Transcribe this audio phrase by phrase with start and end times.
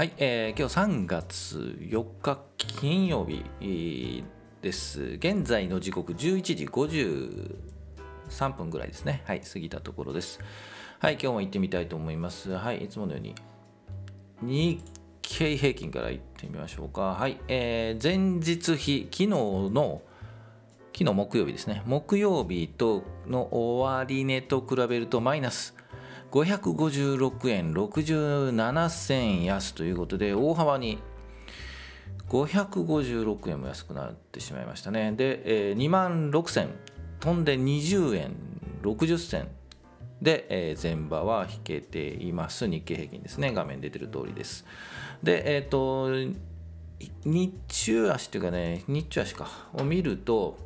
[0.00, 3.44] はい、えー、今日3月4日金曜日
[4.62, 5.02] です。
[5.02, 9.22] 現在の時刻11時53分ぐらいですね。
[9.26, 10.40] はい、過ぎたところです。
[11.00, 12.52] はい、今日も行ってみたいと思います。
[12.52, 13.34] はい、いつものように
[14.40, 14.82] 日
[15.20, 17.02] 経平均から行ってみましょうか。
[17.12, 20.00] はい、えー、前日比、昨日の
[20.96, 21.82] 昨日木曜日ですね。
[21.84, 25.74] 木曜日との終値と比べるとマイナス
[26.30, 30.98] 556円67銭安ということで大幅に
[32.28, 35.12] 556円も安くなってしまいましたね。
[35.12, 36.68] で、えー、2万6000
[37.18, 38.36] 飛んで20円
[38.82, 39.48] 60銭。
[40.22, 42.68] で、え、前場は引けています。
[42.68, 43.52] 日経平均ですね。
[43.52, 44.64] 画面出てる通りです。
[45.22, 46.36] でえっ、ー、と
[47.24, 49.48] 日中足というかね日中足か。
[49.74, 50.58] を見ると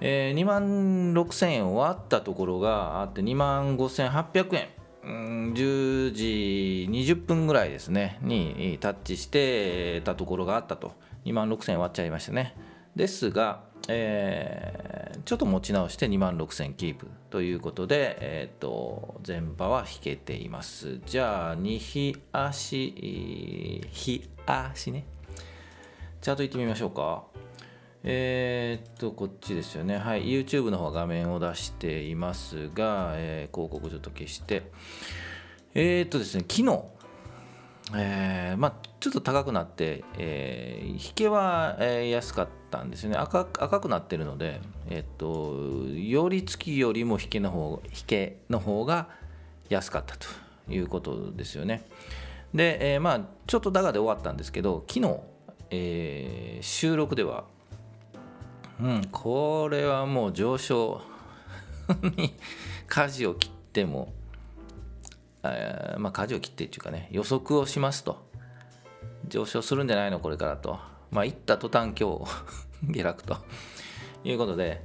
[0.00, 4.68] えー、2万6000円終わったところがあって2万5800円、
[5.04, 8.18] うん、10時20分ぐらいですね。
[8.22, 10.92] にタッチしてたところがあったと。
[11.24, 12.54] 2万6000円終わっちゃいましたね。
[12.96, 17.06] ですが、えー、ちょっと持ち直して2万6000円キープ。
[17.30, 20.98] ということで、えーと、前場は引けています。
[21.06, 25.04] じゃあ2日足日足ね。
[26.20, 27.24] チャートいってみましょうか。
[28.04, 29.96] えー、っと、こっちですよね。
[29.96, 30.24] はい。
[30.24, 34.70] YouTube の方は画面を出していますが、えー、広告ちょっと消して。
[35.74, 36.82] えー、っとですね、昨日、
[37.94, 43.40] えー、まあ、ちょっと高くなって、えー、引けは、えー、安かったんですよね赤。
[43.40, 45.54] 赤くなってるので、えっと、
[45.94, 49.08] 寄り付きよりも引けの方引けの方が
[49.68, 50.26] 安かったと
[50.68, 51.84] いうことですよね。
[52.54, 55.20] で、えー、まあ、ちょっと高で終わったんですけど、昨日、
[55.70, 57.44] えー、収録では、
[58.82, 61.00] うん、これはもう上昇
[62.16, 62.34] に
[62.88, 64.12] 舵を切っても、
[65.44, 68.30] えー、まあ舵を切ってっていうかね予測をしますと。
[69.28, 70.80] 上昇するんじゃないのこれからと。
[71.12, 72.26] まあ行った途端今日
[72.92, 73.36] 下落と。
[74.24, 74.82] いうことで、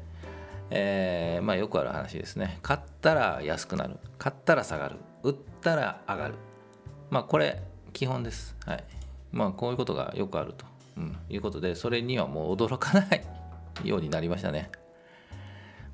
[0.69, 2.59] えー、まあよくある話ですね。
[2.61, 3.97] 買ったら安くなる。
[4.19, 4.97] 買ったら下がる。
[5.23, 6.35] 売ったら上がる。
[7.09, 7.63] まあこれ
[7.93, 8.55] 基本です。
[8.63, 8.83] はい。
[9.31, 10.65] まあこういうことがよくあると、
[10.97, 13.46] うん、いうことでそれにはもう驚かない。
[13.83, 14.71] ようになりましたね。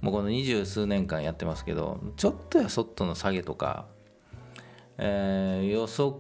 [0.02, 3.86] もうこの二十数年間やってますけど、ちょっとやそっとの下げとか、
[4.98, 6.16] えー、予測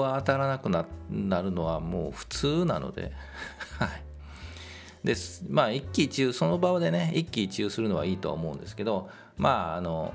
[0.00, 0.84] は当たらなくな
[1.42, 3.12] るのはもう普通なので、
[3.78, 4.08] はい。
[5.04, 5.14] で
[5.48, 10.12] まあ一喜一憂その場でね一喜一憂するのはいいとは思うんですけどまああの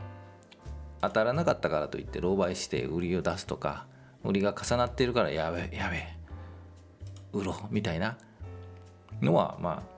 [1.02, 3.86] 当たらなかったからといって狼狽して売りを出すとか
[4.24, 6.18] 売りが重なっているからやべえやべえ
[7.32, 8.18] 売ろうみたいな
[9.22, 9.93] のはまあ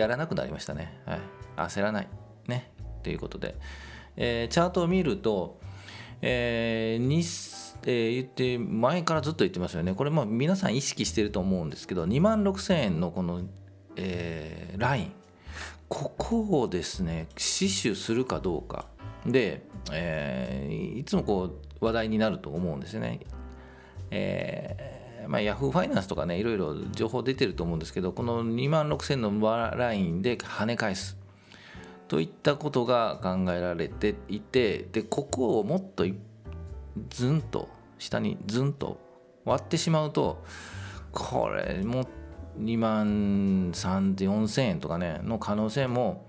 [0.00, 1.00] やらなくなりましたね。
[1.04, 1.20] はい、
[1.56, 2.08] 焦らない。
[2.46, 2.72] ね。
[3.02, 3.56] ということで、
[4.16, 5.60] えー、チャートを見ると、
[6.22, 7.18] えーに
[7.84, 9.94] えー、言って前からずっと言ってますよね。
[9.94, 13.42] これも皆さん意識してると思うんですけど、2万6000円のこの、
[13.96, 15.12] えー、ライン、
[15.88, 18.86] ここをですね、死守するかどうか
[19.26, 21.44] で、えー、いつもこ
[21.80, 23.20] う話題になると思うんですよね。
[24.10, 24.97] えー
[25.28, 31.18] まあ、ヤフーファイナンスとかね、いろいろ情報出てると思うんですけど、この2万6000のラインで跳ね返す。
[32.08, 36.06] といったことが考えられていて、で、ここをもっと
[37.10, 37.68] ずんと、
[37.98, 38.98] 下にずんと
[39.44, 40.42] 割ってしまうと、
[41.12, 42.08] これも
[42.58, 46.24] 2万34000円とかね、の可能性も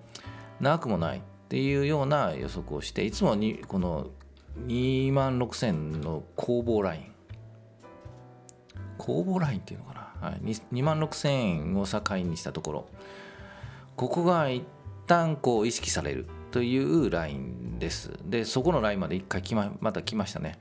[0.59, 4.07] なくもないっていうような予測をして、いつもにこの
[4.67, 7.13] 2万6000の攻防ライン、
[8.99, 12.87] 公募ラインっていうのかな、はい、2万6000円を境にしたところ。
[13.95, 14.63] ここが一
[15.07, 18.11] 旦こう意識されるというラインです。
[18.25, 20.59] でそこのラインまで一回来ままた来ましたね。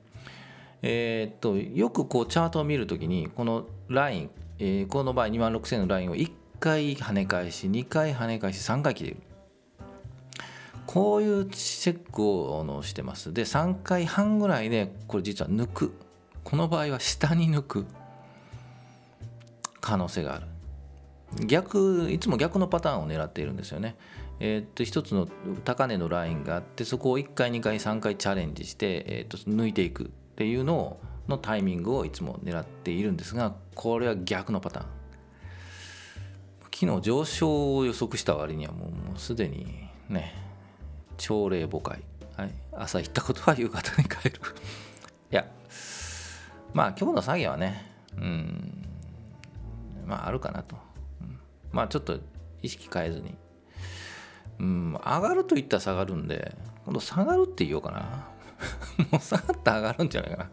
[0.83, 9.17] えー、っとよくこうチャートを見るときにこのライン、えー、この場合2万6000円のラインを1回跳ね返し2回跳ね返し3回切れる。
[10.87, 13.33] こういうチェックをのしてます。
[13.35, 15.93] で3回半ぐらいでこれ実は抜く。
[16.45, 17.87] この場合は下に抜く。
[19.89, 20.47] 可能性がある。
[21.47, 23.97] 逆いつも逆のパターンを狙っているんですよね。
[24.39, 25.27] えー、っと一つの
[25.65, 30.07] 高値のラインがあってそこを1回2回3回チャレンジして、えー、っと抜いていくっ
[30.37, 34.87] ていうのをのタイミングをいつも狙っているんですがこれは逆のパターン。
[36.75, 40.35] 昨日上昇を予測した割にはもうもうすでにね
[41.17, 42.05] 朝礼誤解、
[42.37, 44.41] はい、朝言ったことは夕方に変える。
[45.33, 45.47] いや
[46.75, 48.88] まあ今日の作業はねうん。
[50.09, 50.77] まああるかなと、
[51.21, 51.39] うん、
[51.71, 52.19] まあちょっと
[52.63, 53.37] 意識変えずに、
[54.59, 58.27] うん、上がるといったら下がるんで今度下がるって言おうかな。
[59.13, 60.51] もう下がって上がるんじゃないかな。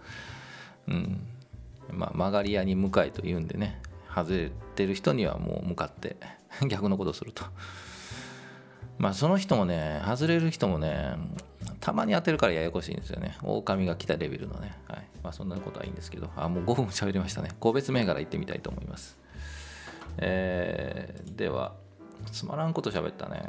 [0.89, 1.27] うん。
[1.91, 3.81] まあ、曲がり屋に向かいというんでね。
[4.13, 6.17] 外れてる人にはもう向かって
[6.67, 7.43] 逆のことすると。
[8.97, 11.17] まあその人もね外れる人もね
[11.81, 13.37] たまに当てるからややこしいんですよね。
[13.43, 14.77] 狼が来たレベルのね。
[14.87, 15.07] はい。
[15.23, 16.29] まあそんなことはいいんですけど。
[16.35, 17.51] あもう5分喋りましたね。
[17.59, 19.17] 個別銘柄行ってみたいと思います。
[20.17, 21.73] えー、では
[22.31, 23.41] つまらんこと喋ったね。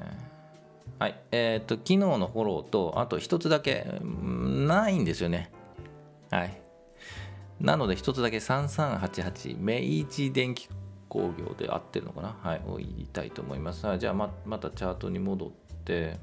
[0.98, 1.20] はい。
[1.30, 5.50] えー、っと昨日のフォローとあと一つだけないんですよね。
[6.30, 6.60] はい。
[7.60, 10.68] なので一つだけ3388明治電機
[11.08, 12.36] 工業で合ってるのかな？
[12.42, 12.62] はい。
[12.66, 13.86] を言いたいと思います。
[13.98, 15.50] じゃあままたチャートに戻っ
[15.84, 16.18] て。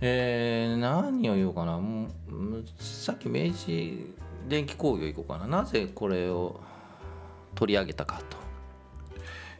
[0.00, 1.80] えー、何を言おうかな？
[2.78, 4.14] さっき明治
[4.48, 5.46] 電機工業行こうかな。
[5.46, 6.60] なぜこれを
[7.54, 8.43] 取り上げたかと。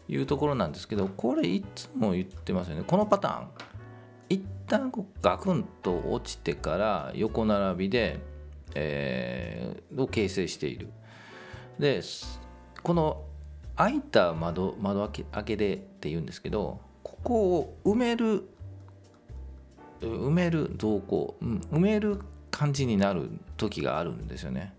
[0.08, 2.84] いうところなんですけどこれいつも言ってますよね。
[2.86, 3.48] このパターン。
[4.28, 8.20] 一旦こうガクンと落ちてから横並びで、
[8.74, 10.88] えー、を形成している。
[11.78, 12.00] で
[12.82, 13.22] この
[13.76, 18.48] 開いた窓窓開け開けでっていうんですけどここを埋める
[20.00, 22.20] 埋める動向、うん、埋める
[22.50, 24.74] 感じになる時があるんですよね。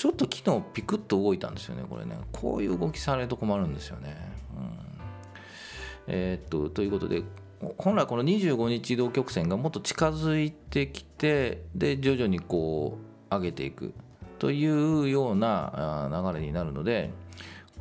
[0.00, 1.84] ちょっと昨日ピクッと動いたんですよね。
[1.86, 2.16] これね。
[2.32, 4.16] こういう動きされると困るんですよね、
[4.56, 4.70] うん、
[6.06, 7.22] えー、っとということで
[7.76, 12.96] 本来この25日移動曲線がもっと近づいてきてで徐々にこ
[13.30, 13.92] う上げていく。
[14.38, 17.10] というような流れになるので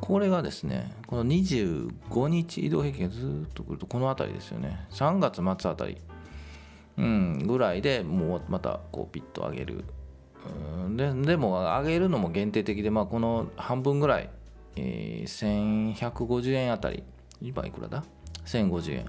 [0.02, 4.86] これがですねこの25日移動平均がずっとくるとこの辺りですよね。
[4.92, 5.98] 3月末あたり、
[6.98, 9.86] うん、ぐらいでもうまたこうピッと上げる。
[10.96, 14.30] ででも上げるのも限定的で、まあ、この半分ぐらい、
[14.76, 17.04] えー、1150円あたり。
[17.42, 18.04] 今いくらだ
[18.46, 19.06] ？1050円。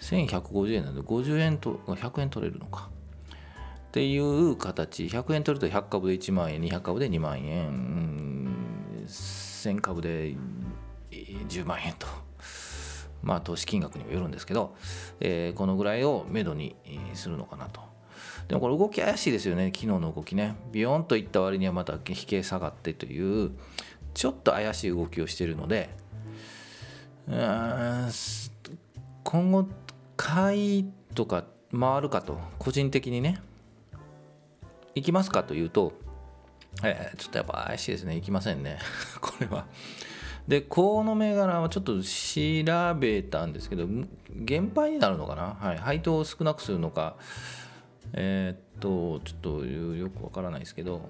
[0.00, 2.90] 1150円なんで50円と100円取れるのか。
[3.88, 5.04] っていう形。
[5.04, 8.54] 100円取ると100株で1万円200株で2万円。
[9.06, 10.36] 1000株で
[11.10, 12.06] 10万円と。
[13.22, 14.74] まあ投資金額にもよるんですけど、
[15.20, 16.76] えー、このぐらいをめどに
[17.14, 17.91] するのかなと。
[18.52, 19.72] でもこれ動き怪しいですよね。
[19.74, 20.56] 昨日の動きね。
[20.72, 23.52] ビヨンといった割にはまた引け下がってという
[24.12, 25.88] ちょっと怪しい動きをしているので
[29.24, 29.66] 今後
[30.18, 33.40] 買いとか回るかと個人的にね
[34.94, 35.94] 行きますかというと、
[36.84, 38.16] えー、ちょっとやっぱ怪しいですね。
[38.16, 38.80] 行きませんね。
[39.22, 39.64] これは。
[40.46, 43.86] でこの銘柄はちょっと調べたんですけど
[44.28, 47.16] 減配になるのかな、はい、配当を少なくするのか。
[48.12, 51.08] えー、っとちょっとよくわからないですけど、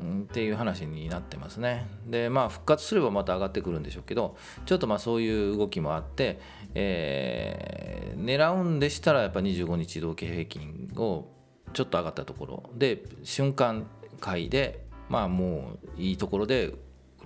[0.00, 1.86] うん、っていう話になってますね。
[2.06, 6.40] でまあ復活すればまた上がってくるんでしょうけどちょっとまあそういう動きもあって、
[6.74, 11.28] えー、狙うんでしたらやっぱ25日移動平均を
[11.72, 13.86] ちょっと上がったところで瞬間
[14.20, 16.76] 買いでまあもういいところで売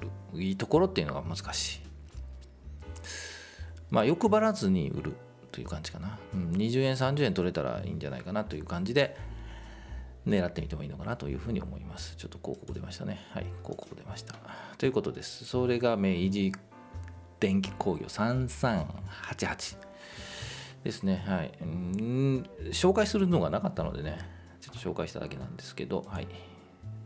[0.01, 1.81] るいいところっていうのが難しい。
[3.91, 5.17] まあ欲張らずに売る
[5.53, 9.17] という感じかな、うん、20円30円取れたらいいんじゃないかなという感じで
[10.27, 12.15] 狙ってみてもいいのかなというふうに思います。
[12.17, 13.27] ちょっと広告出ましたね。
[13.31, 13.47] はい。
[13.63, 14.35] 広告出ました。
[14.79, 15.45] ということです。
[15.45, 16.53] それが明治
[17.41, 18.07] 電気工業。
[18.07, 19.77] 3388
[20.85, 21.25] ですね。
[21.27, 24.19] はい、うん、紹介するのがなかったのでね。
[24.61, 26.03] ちょっと紹介しただけなんですけど。
[26.03, 26.29] はい。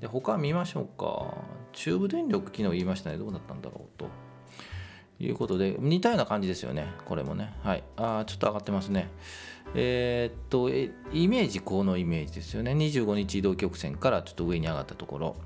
[0.01, 1.39] で他見ましょうか。
[1.73, 3.17] 中部電力昨日言いましたね。
[3.17, 4.11] どうだったんだろうと。
[5.19, 7.55] いうことで、似たような感じですよね、これもね。
[7.63, 7.85] はい。
[7.97, 9.11] あ、ちょっと上がってますね。
[9.75, 12.73] えー、っとえ、イメージ、このイメージですよね。
[12.73, 15.37] 25日移動曲線からちょっと上に上がったところ。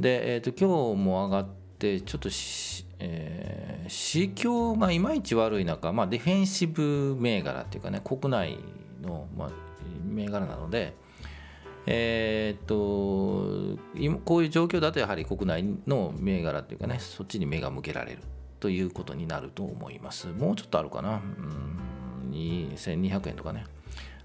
[0.00, 8.58] で、えー、っと、今日も上がって、ちょっとしえー、市況がいまいち悪い中、まあ、ディフェンシブ銘柄っていうかね、国内
[9.02, 9.50] の、まあ、
[10.06, 10.94] 銘柄なので、
[11.86, 12.76] え、っと
[14.24, 18.22] こういう状況だとやはり国内の銘柄っていうかねそっちに目が向けられる
[18.64, 20.28] ということになると思います。
[20.28, 21.16] もうちょっとあるかな？
[21.16, 23.66] うん、2200円とかね。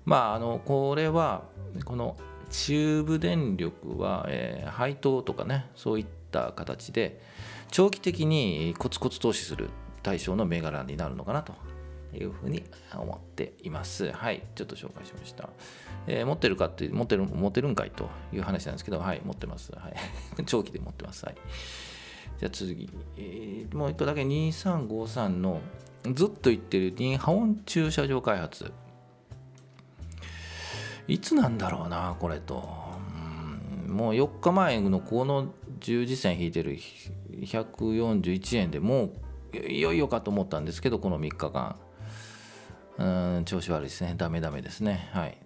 [0.06, 1.44] まあ、あの、これは、
[1.84, 2.16] この
[2.50, 7.22] 中部電力は、えー、配当とかね、そういった形で、
[7.70, 9.72] 長期的にコツコツ投資する
[10.04, 11.52] 対象の銘柄になるのかなと
[12.14, 12.64] いうふうに
[12.96, 14.10] 思っています。
[14.14, 15.50] はい、ちょっと紹介しました。
[16.08, 19.74] えー、持ってるかって持ってる、持ってるんかいという話なんですけど、はい、持ってます。
[19.74, 19.96] はい、
[20.48, 21.26] 長期で持ってます。
[21.26, 21.36] はい。
[22.40, 25.62] じゃあ次、えー、もう一個だけ2353の
[26.14, 28.72] ずっと言ってるニンハオン駐車場開発。
[31.08, 32.64] いつなんだろうなこれと。
[33.88, 36.78] もう4日前のこの十字線引いてる
[37.42, 39.12] 141円でも
[39.54, 41.76] ういよいよかと思ったんですけどこの3日間。
[42.98, 44.14] うん調子悪いですね。
[44.16, 45.10] ダメダメですね。
[45.14, 45.38] はい。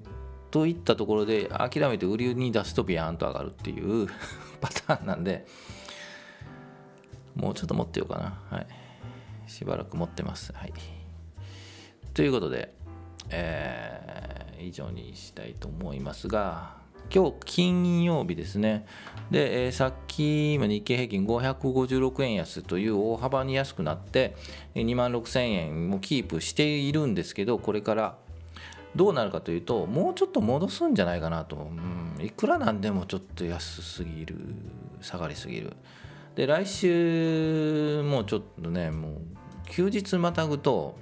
[0.52, 4.08] といったところで諦めて売りに出すとビヤンと上がるっていう
[4.62, 5.48] パターンなんで
[7.36, 8.42] もうちょっと持ってようかな。
[8.50, 8.68] はい。
[9.48, 10.54] しばらく持ってます。
[10.54, 10.74] はい。
[12.13, 12.74] ということで、
[13.30, 16.78] えー、以上にしたいと思いますが
[17.13, 18.86] 今日金曜日ですね。
[19.30, 24.36] で、えー、さっき今日経平均556円安という大幅に安くなって
[24.75, 28.18] 2万6000円もキープしているんですけどこれから
[28.96, 34.36] どうなるかというともうちょっと戻すんじゃないかなと、うん、いくらなんでもちょっと安すぎる
[35.02, 35.75] 下がりすぎる。
[36.36, 39.20] で来週もちょっとねもう
[39.66, 40.96] 休日またぐと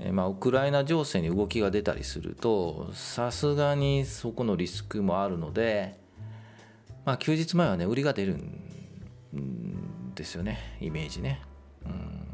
[0.00, 5.96] えまあ、ウクライナ情勢に動きが出たりするとさすがにそこのリスクもあるので、
[7.04, 11.40] まあ、休日前はね売りが出るんですよねイメージね。
[11.86, 12.24] うん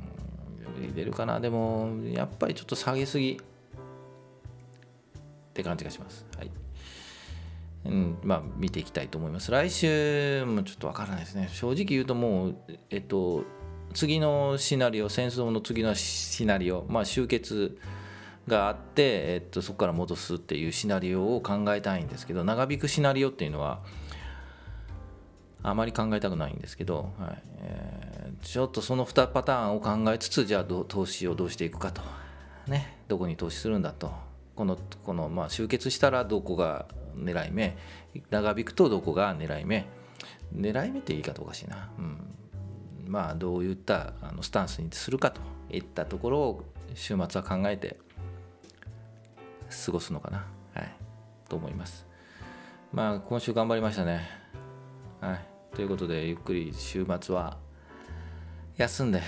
[0.83, 3.39] 売り出るかなでもやっぱりちょっと下げすぎっ
[5.53, 6.25] て感じがします。
[6.39, 6.51] はい
[7.85, 9.51] うん、まあ見ていきたいと思います。
[9.51, 11.49] 来週もちょっとわからないですね。
[11.53, 12.57] 正直言うともう
[12.91, 13.45] えっと
[13.95, 17.79] 次のシナリオ戦争の次のシナリオ、まあ、終結
[18.47, 23.81] があって、えっと、そこから戻すっていうシナリオを考えたいんですけど長引くシナリオっていうのは
[25.63, 32.03] あまり考えたくないんですけど、はいえー、ちょっとその2パターンを考えつつじゃあ投資をどうしていくかと、
[32.67, 34.13] ね、どこに投資するんだと
[34.55, 37.77] このこの、まあ、終結したらどこが狙い目
[38.31, 39.87] 長引くとどこが狙い目
[40.55, 42.19] 狙い目って言い方おかしいな、うん、
[43.07, 45.41] まあ、どういったあのスタンスにするかと
[45.71, 46.65] いったところを
[46.95, 47.99] 週末は考えて
[49.85, 50.93] 過ごすのかな、はい、
[51.49, 52.07] と思います。
[52.93, 54.29] まあ今週頑張りましたね。
[55.21, 57.57] はい、ということでゆっくり週末は
[58.77, 59.23] 休んで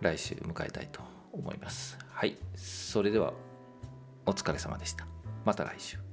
[0.00, 1.00] 来週迎えたいと
[1.32, 1.96] 思います。
[2.10, 3.47] はい、それでは。
[4.28, 5.06] お疲れ様でした。
[5.46, 6.07] また来週。